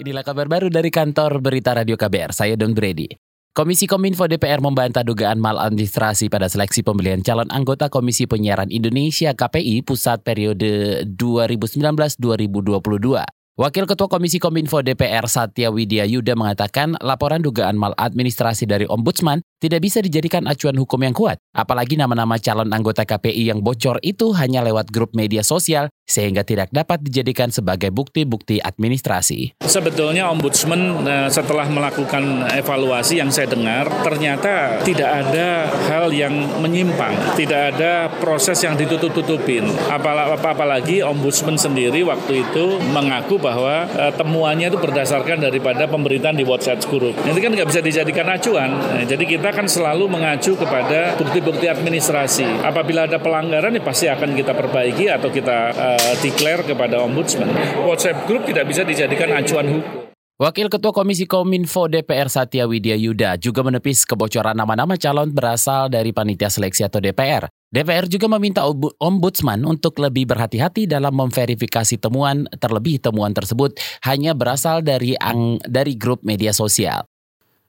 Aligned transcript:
Inilah 0.00 0.24
kabar 0.24 0.48
baru 0.48 0.72
dari 0.72 0.88
kantor 0.88 1.44
Berita 1.44 1.76
Radio 1.76 2.00
KBR. 2.00 2.32
Saya 2.32 2.56
Don 2.56 2.72
Brady. 2.72 3.12
Komisi 3.52 3.84
Kominfo 3.84 4.24
DPR 4.24 4.64
membantah 4.64 5.04
dugaan 5.04 5.36
maladministrasi 5.36 6.32
pada 6.32 6.48
seleksi 6.48 6.80
pembelian 6.80 7.20
calon 7.20 7.52
anggota 7.52 7.92
Komisi 7.92 8.24
Penyiaran 8.24 8.72
Indonesia 8.72 9.36
KPI 9.36 9.84
pusat 9.84 10.24
periode 10.24 11.04
2019-2022. 11.04 13.20
Wakil 13.52 13.84
Ketua 13.84 14.08
Komisi 14.08 14.40
Kominfo 14.40 14.80
DPR 14.80 15.28
Satya 15.28 15.68
Widya 15.68 16.08
Yuda 16.08 16.32
mengatakan 16.32 16.96
laporan 17.04 17.44
dugaan 17.44 17.76
maladministrasi 17.76 18.64
dari 18.64 18.88
Ombudsman 18.88 19.44
tidak 19.60 19.84
bisa 19.84 20.00
dijadikan 20.00 20.48
acuan 20.48 20.72
hukum 20.80 20.96
yang 21.04 21.12
kuat. 21.12 21.36
Apalagi 21.52 22.00
nama-nama 22.00 22.40
calon 22.40 22.72
anggota 22.72 23.04
KPI 23.04 23.52
yang 23.52 23.60
bocor 23.60 24.00
itu 24.00 24.32
hanya 24.32 24.64
lewat 24.64 24.88
grup 24.88 25.12
media 25.12 25.44
sosial 25.44 25.92
sehingga 26.06 26.44
tidak 26.44 26.68
dapat 26.74 27.00
dijadikan 27.00 27.48
sebagai 27.48 27.88
bukti-bukti 27.94 28.60
administrasi. 28.60 29.56
Sebetulnya 29.64 30.28
Ombudsman 30.28 31.06
eh, 31.06 31.28
setelah 31.32 31.66
melakukan 31.70 32.50
evaluasi 32.52 33.22
yang 33.22 33.32
saya 33.32 33.48
dengar 33.48 33.88
ternyata 34.04 34.82
tidak 34.84 35.10
ada 35.24 35.70
hal 35.88 36.12
yang 36.12 36.34
menyimpang, 36.60 37.14
tidak 37.38 37.76
ada 37.76 38.12
proses 38.20 38.60
yang 38.60 38.76
ditutup-tutupin. 38.76 39.64
Apalagi 39.88 41.00
Ombudsman 41.00 41.56
sendiri 41.56 42.04
waktu 42.04 42.44
itu 42.44 42.76
mengaku 42.92 43.38
bahwa 43.40 43.88
uh, 43.88 44.12
temuannya 44.12 44.68
itu 44.68 44.78
berdasarkan 44.78 45.40
daripada 45.42 45.88
pemberitaan 45.88 46.36
di 46.36 46.44
WhatsApp 46.44 46.84
group. 46.86 47.16
Ini 47.24 47.38
kan 47.38 47.50
nggak 47.54 47.68
bisa 47.68 47.80
dijadikan 47.80 48.26
acuan. 48.28 48.70
Nah, 48.74 49.04
jadi 49.06 49.24
kita 49.24 49.54
kan 49.54 49.66
selalu 49.66 50.10
mengacu 50.10 50.54
kepada 50.58 51.16
bukti-bukti 51.16 51.66
administrasi. 51.70 52.62
Apabila 52.62 53.06
ada 53.08 53.18
pelanggaran, 53.18 53.72
ya 53.72 53.82
pasti 53.82 54.06
akan 54.10 54.34
kita 54.36 54.52
perbaiki 54.52 55.08
atau 55.08 55.28
kita 55.32 55.58
uh, 55.96 56.14
declare 56.24 56.64
kepada 56.64 57.04
ombudsman. 57.04 57.50
WhatsApp 57.84 58.24
group 58.24 58.48
tidak 58.48 58.68
bisa 58.68 58.82
dijadikan 58.82 59.32
acuan 59.36 59.66
hukum. 59.68 60.02
Wakil 60.42 60.66
Ketua 60.66 60.90
Komisi 60.90 61.22
Kominfo 61.22 61.86
DPR 61.86 62.26
Satya 62.26 62.66
Widya 62.66 62.98
Yuda 62.98 63.38
juga 63.38 63.62
menepis 63.62 64.02
kebocoran 64.02 64.58
nama-nama 64.58 64.98
calon 64.98 65.30
berasal 65.30 65.86
dari 65.86 66.10
panitia 66.10 66.50
seleksi 66.50 66.82
atau 66.82 66.98
DPR. 66.98 67.46
DPR 67.70 68.10
juga 68.10 68.26
meminta 68.26 68.66
ombudsman 68.98 69.62
untuk 69.62 70.02
lebih 70.02 70.26
berhati-hati 70.26 70.90
dalam 70.90 71.14
memverifikasi 71.14 71.94
temuan, 72.00 72.50
terlebih 72.58 72.98
temuan 72.98 73.30
tersebut 73.30 73.78
hanya 74.02 74.34
berasal 74.34 74.82
dari 74.82 75.14
ang, 75.14 75.62
dari 75.62 75.94
grup 75.94 76.26
media 76.26 76.50
sosial. 76.50 77.06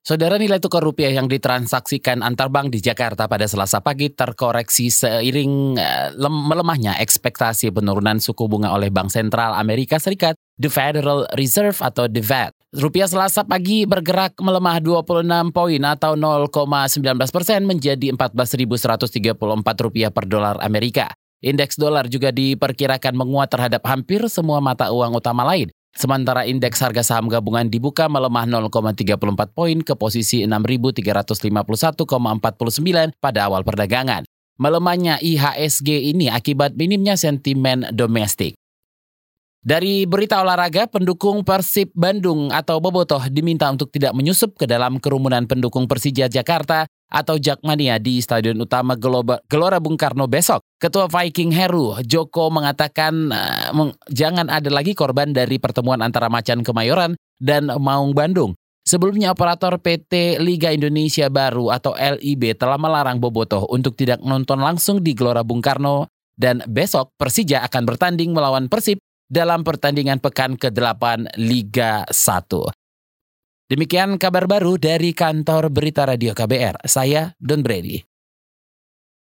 Saudara 0.00 0.40
nilai 0.40 0.56
tukar 0.56 0.80
rupiah 0.80 1.12
yang 1.12 1.28
ditransaksikan 1.28 2.24
antar 2.24 2.48
bank 2.48 2.72
di 2.72 2.80
Jakarta 2.80 3.28
pada 3.28 3.44
Selasa 3.44 3.84
pagi 3.84 4.08
terkoreksi 4.08 4.88
seiring 4.88 5.76
uh, 5.76 6.16
melemahnya 6.24 6.96
ekspektasi 7.04 7.68
penurunan 7.68 8.16
suku 8.16 8.48
bunga 8.48 8.72
oleh 8.72 8.88
Bank 8.88 9.12
Sentral 9.12 9.52
Amerika 9.52 10.00
Serikat 10.00 10.40
The 10.56 10.72
Federal 10.72 11.28
Reserve 11.36 11.76
atau 11.84 12.08
The 12.08 12.24
Fed. 12.24 12.56
Rupiah 12.80 13.12
Selasa 13.12 13.44
pagi 13.44 13.84
bergerak 13.84 14.40
melemah 14.40 14.80
26 14.80 15.52
poin 15.52 15.82
atau 15.84 16.16
0,19 16.16 17.04
persen 17.28 17.60
menjadi 17.68 18.16
14.134 18.16 19.36
rupiah 19.84 20.08
per 20.08 20.24
dolar 20.24 20.56
Amerika. 20.64 21.12
Indeks 21.44 21.76
dolar 21.76 22.08
juga 22.08 22.32
diperkirakan 22.32 23.12
menguat 23.20 23.52
terhadap 23.52 23.84
hampir 23.84 24.24
semua 24.32 24.64
mata 24.64 24.88
uang 24.88 25.20
utama 25.20 25.44
lain. 25.44 25.68
Sementara 25.90 26.46
indeks 26.46 26.78
harga 26.78 27.02
saham 27.02 27.26
gabungan 27.26 27.66
dibuka 27.66 28.06
melemah 28.06 28.46
0,34 28.46 29.18
poin 29.50 29.78
ke 29.82 29.98
posisi 29.98 30.46
6.351,49 30.46 31.50
pada 33.18 33.50
awal 33.50 33.66
perdagangan. 33.66 34.22
Melemahnya 34.60 35.18
IHSG 35.18 36.14
ini 36.14 36.28
akibat 36.28 36.76
minimnya 36.76 37.16
sentimen 37.16 37.88
domestik. 37.90 38.54
Dari 39.60 40.08
berita 40.08 40.40
olahraga, 40.40 40.88
pendukung 40.88 41.44
Persib 41.44 41.92
Bandung 41.92 42.48
atau 42.48 42.80
Bobotoh 42.80 43.20
diminta 43.28 43.68
untuk 43.68 43.92
tidak 43.92 44.16
menyusup 44.16 44.56
ke 44.56 44.64
dalam 44.64 44.96
kerumunan 44.96 45.44
pendukung 45.44 45.84
Persija 45.84 46.32
Jakarta 46.32 46.88
atau 47.10 47.36
Jakmania 47.36 47.98
di 47.98 48.22
Stadion 48.22 48.56
Utama 48.62 48.94
Gelora 49.50 49.82
Bung 49.82 49.98
Karno 49.98 50.30
besok. 50.30 50.62
Ketua 50.78 51.10
Viking 51.10 51.50
Heru, 51.50 51.98
Joko 52.06 52.48
mengatakan 52.48 53.34
uh, 53.34 53.90
jangan 54.08 54.48
ada 54.48 54.70
lagi 54.70 54.94
korban 54.94 55.34
dari 55.34 55.58
pertemuan 55.58 56.00
antara 56.00 56.30
Macan 56.30 56.62
Kemayoran 56.62 57.18
dan 57.36 57.68
Maung 57.68 58.14
Bandung. 58.14 58.54
Sebelumnya 58.80 59.36
operator 59.36 59.76
PT 59.76 60.40
Liga 60.40 60.72
Indonesia 60.72 61.28
Baru 61.28 61.68
atau 61.68 61.92
LIB 61.92 62.56
telah 62.56 62.80
melarang 62.80 63.20
Bobotoh 63.20 63.68
untuk 63.68 63.92
tidak 63.92 64.24
menonton 64.24 64.56
langsung 64.56 65.04
di 65.04 65.12
Gelora 65.12 65.44
Bung 65.44 65.60
Karno 65.60 66.08
dan 66.32 66.64
besok 66.64 67.12
Persija 67.20 67.60
akan 67.68 67.84
bertanding 67.84 68.32
melawan 68.32 68.72
Persib 68.72 68.96
dalam 69.28 69.62
pertandingan 69.62 70.18
pekan 70.18 70.56
ke-8 70.56 71.36
Liga 71.36 72.08
1. 72.08 72.79
Demikian 73.70 74.18
kabar 74.18 74.50
baru 74.50 74.74
dari 74.82 75.14
kantor 75.14 75.70
Berita 75.70 76.02
Radio 76.02 76.34
KBR. 76.34 76.90
Saya 76.90 77.38
Don 77.38 77.62
Brady. 77.62 78.09